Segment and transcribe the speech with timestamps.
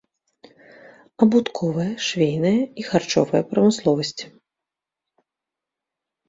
[1.25, 4.25] Абутковая, швейная і харчовая прамысловасць.